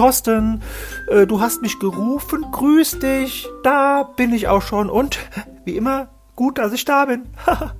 [0.00, 0.62] Thorsten,
[1.10, 5.18] äh, du hast mich gerufen, grüß dich, da bin ich auch schon und,
[5.66, 7.26] wie immer, gut, dass ich da bin.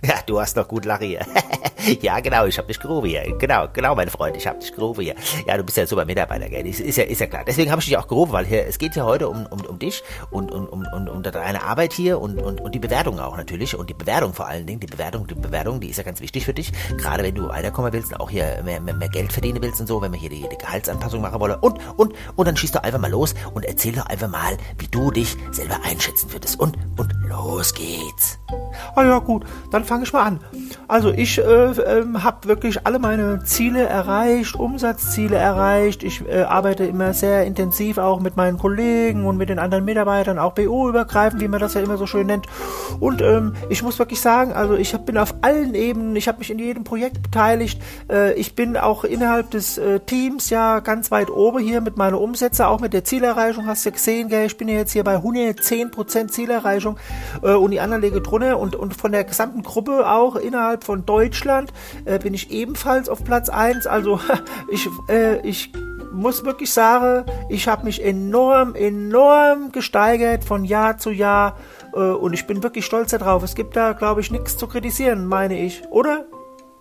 [0.00, 1.18] Ja, du hast noch gut Lache.
[2.00, 3.22] ja, genau, ich hab dich gerufen hier.
[3.38, 5.14] Genau, genau, mein Freund, ich hab dich gerufen hier.
[5.46, 6.66] Ja, du bist ja ein super Mitarbeiter, gell?
[6.66, 7.44] Ist, ist, ja, ist ja klar.
[7.46, 9.78] Deswegen habe ich dich auch gerufen, weil hier, es geht ja heute um, um, um
[9.78, 13.36] dich und um, um, um, um deine Arbeit hier und, und, und die Bewertung auch
[13.36, 13.76] natürlich.
[13.76, 16.44] Und die Bewertung vor allen Dingen, die Bewertung, die Bewertung, die ist ja ganz wichtig
[16.44, 16.72] für dich.
[16.96, 19.86] Gerade wenn du weiterkommen willst und auch hier mehr, mehr, mehr Geld verdienen willst und
[19.86, 21.54] so, wenn wir hier die, die Gehaltsanpassung machen wollen.
[21.60, 24.88] Und, und, und dann schießt doch einfach mal los und erzähl doch einfach mal, wie
[24.88, 26.58] du dich selber einschätzen würdest.
[26.58, 28.38] Und, und los geht's.
[28.94, 30.40] Ah ja, gut, dann fange ich mal an.
[30.88, 36.02] Also ich äh, äh, habe wirklich alle meine Ziele erreicht, Umsatzziele erreicht.
[36.02, 40.38] Ich äh, arbeite immer sehr intensiv auch mit meinen Kollegen und mit den anderen Mitarbeitern,
[40.38, 42.46] auch BO-übergreifend, wie man das ja immer so schön nennt.
[43.00, 46.38] Und ähm, ich muss wirklich sagen, also ich hab, bin auf allen Ebenen, ich habe
[46.38, 47.82] mich in jedem Projekt beteiligt.
[48.10, 52.20] Äh, ich bin auch innerhalb des äh, Teams ja ganz weit oben hier mit meiner
[52.20, 54.46] Umsätze, auch mit der Zielerreichung, hast du gesehen, gell?
[54.46, 56.96] ich bin ja jetzt hier bei 110% Zielerreichung
[57.42, 61.04] äh, und die anderen lege drunter und, und von der gesamten Gruppe auch innerhalb von
[61.04, 61.57] Deutschland
[62.04, 63.86] äh, bin ich ebenfalls auf Platz 1.
[63.86, 64.20] Also
[64.70, 65.72] ich, äh, ich
[66.12, 71.56] muss wirklich sagen, ich habe mich enorm, enorm gesteigert von Jahr zu Jahr
[71.94, 73.42] äh, und ich bin wirklich stolz darauf.
[73.42, 76.26] Es gibt da, glaube ich, nichts zu kritisieren, meine ich, oder?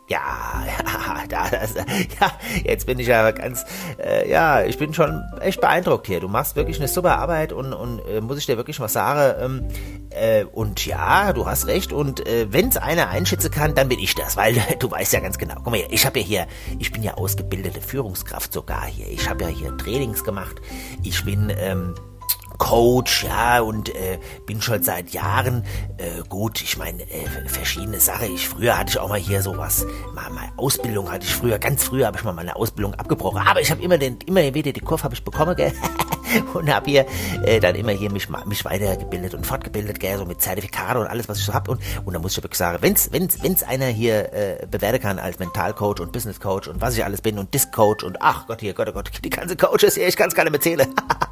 [0.09, 2.31] Ja, ja, da, das, ja,
[2.63, 3.65] jetzt bin ich ja ganz,
[3.99, 6.21] äh, ja, ich bin schon echt beeindruckt hier.
[6.21, 9.35] Du machst wirklich eine super Arbeit und, und äh, muss ich dir wirklich was sagen.
[9.41, 9.67] Ähm,
[10.11, 11.91] äh, und ja, du hast recht.
[11.91, 15.19] Und äh, wenn es einer einschätzen kann, dann bin ich das, weil du weißt ja
[15.19, 15.55] ganz genau.
[15.55, 16.47] Guck mal, hier, ich habe ja hier,
[16.79, 19.07] ich bin ja ausgebildete Führungskraft sogar hier.
[19.07, 20.55] Ich habe ja hier Trainings gemacht.
[21.03, 21.95] Ich bin ähm,
[22.57, 25.63] Coach, ja, und äh, bin schon seit Jahren
[25.97, 26.61] äh, gut.
[26.61, 28.33] Ich meine, äh, verschiedene Sachen.
[28.33, 31.83] Ich früher hatte ich auch mal hier sowas, mal meine Ausbildung hatte ich früher, ganz
[31.83, 33.41] früher habe ich mal meine Ausbildung abgebrochen.
[33.45, 35.73] Aber ich habe immer den, immer wieder die Kurve habe ich bekommen, gell?
[36.53, 37.05] und habe hier
[37.43, 41.29] äh, dann immer hier mich mich weitergebildet und fortgebildet, gell, so mit Zertifikate und alles,
[41.29, 43.87] was ich so hab und und da muss ich wirklich sagen, wenn's wenn's wenn's einer
[43.87, 47.53] hier äh, bewerten kann als Mentalcoach und Business Coach und was ich alles bin und
[47.53, 50.35] Disc Coach und ach Gott hier Gott oh Gott die ganze Coaches hier, ich kann's
[50.35, 50.87] gar nicht mehr zählen.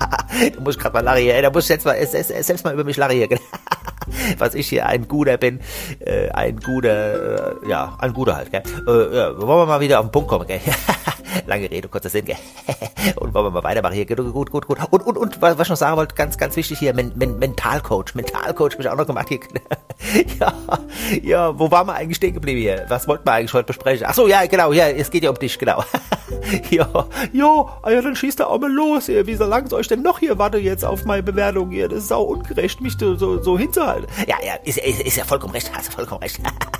[0.55, 2.73] da muss ich gerade mal lachen hier, ey, da muss ich jetzt mal selbst mal
[2.73, 3.29] über mich lachen hier.
[4.37, 5.59] was ich hier ein guter bin,
[5.99, 8.63] äh, ein guter, äh, ja, ein guter halt, gell.
[8.87, 10.61] Äh, ja, wollen wir mal wieder auf den Punkt kommen, gell.
[11.47, 12.37] Lange Rede, kurzer Sinn, gell.
[13.17, 14.77] und wollen wir mal weitermachen hier, gut, gut, gut.
[14.89, 18.15] Und, und, und, was ich noch sagen wollte, ganz, ganz wichtig hier, Men Men Mentalcoach,
[18.15, 19.39] Mentalcoach habe ich auch noch gemacht hier.
[20.39, 20.53] ja,
[21.21, 22.85] ja, wo waren wir eigentlich stehen geblieben hier?
[22.89, 24.05] Was wollten wir eigentlich heute besprechen?
[24.07, 25.83] Ach so, ja, genau, ja, es geht ja um dich, genau.
[26.69, 26.87] ja,
[27.33, 29.27] ja, ja, dann schießt er auch mal los hier.
[29.27, 31.87] Wie soll ich denn noch hier warte jetzt auf meine Bewertung hier?
[31.87, 34.07] Das ist auch ungerecht, mich so, so, so hinzuhalten.
[34.27, 36.39] Ja, ja, ist, ist, ist ja vollkommen recht, hast du vollkommen recht.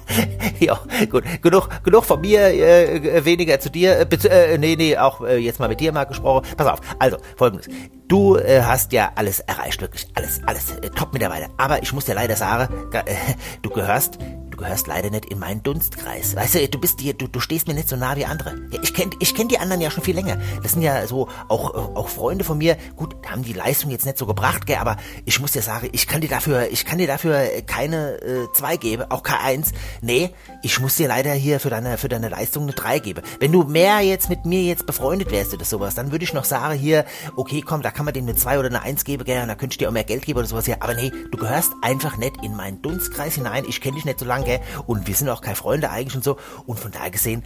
[0.59, 0.79] ja,
[1.09, 3.99] gut, genug, genug von mir, äh, weniger zu dir.
[3.99, 6.45] Äh, äh, nee, nee, auch äh, jetzt mal mit dir mal gesprochen.
[6.57, 7.67] Pass auf, also, folgendes.
[8.07, 11.47] Du äh, hast ja alles erreicht, wirklich alles, alles äh, top mittlerweile.
[11.57, 13.15] Aber ich muss dir leider sagen, äh,
[13.63, 14.19] du gehörst
[14.55, 16.33] Du gehörst leider nicht in meinen Dunstkreis.
[16.33, 18.55] Weißt du, du bist hier, du, du stehst mir nicht so nah wie andere.
[18.71, 20.37] Ja, ich kenn, ich kenn die anderen ja schon viel länger.
[20.63, 22.77] Das sind ja so auch, auch Freunde von mir.
[22.95, 24.95] Gut, haben die Leistung jetzt nicht so gebracht, gell, aber
[25.25, 28.77] ich muss dir sagen, ich kann dir dafür, ich kann dir dafür keine äh, zwei
[28.77, 29.73] geben, auch K1.
[30.01, 30.33] Nee,
[30.63, 33.23] ich muss dir leider hier für deine, für deine Leistung eine 3 geben.
[33.41, 36.45] Wenn du mehr jetzt mit mir jetzt befreundet wärst oder sowas, dann würde ich noch
[36.45, 37.03] sagen hier,
[37.35, 39.55] okay, komm, da kann man dir eine 2 oder eine 1 geben, gell, und da
[39.55, 40.81] könnte ich dir auch mehr Geld geben oder sowas hier.
[40.81, 43.65] Aber nee, du gehörst einfach nicht in meinen Dunstkreis hinein.
[43.67, 44.61] Ich kenne dich nicht so lange gell?
[44.87, 46.37] Und wir sind auch keine Freunde eigentlich und so.
[46.65, 47.43] Und von daher gesehen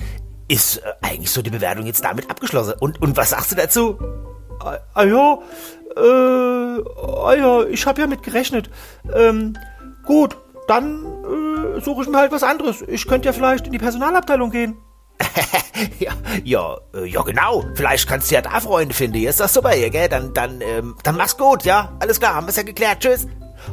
[0.47, 2.73] ist äh, eigentlich so die Bewertung jetzt damit abgeschlossen.
[2.79, 3.97] Und, und was sagst du dazu?
[4.59, 5.39] Ah, ah ja,
[5.95, 6.83] äh,
[7.25, 8.69] ah ja, ich habe ja mit gerechnet.
[9.13, 9.57] Ähm,
[10.05, 12.83] gut, dann äh, suche ich mir halt was anderes.
[12.87, 14.77] Ich könnte ja vielleicht in die Personalabteilung gehen.
[15.99, 16.11] ja,
[16.43, 17.65] ja, äh, ja, genau.
[17.75, 19.17] Vielleicht kannst du ja da Freunde finden.
[19.17, 20.09] Hier ist das super hier, gell?
[20.09, 21.95] Dann, dann, ähm, dann mach's gut, ja?
[21.99, 22.99] Alles klar, haben wir's ja geklärt.
[23.01, 23.27] Tschüss.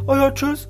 [0.06, 0.68] Oh ja, tschüss.